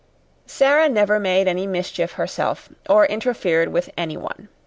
Sara 0.47 0.89
never 0.89 1.19
made 1.19 1.47
any 1.47 1.67
mischief 1.67 2.13
herself, 2.13 2.69
or 2.89 3.05
interfered 3.05 3.69
with 3.71 3.91
anyone. 3.95 4.49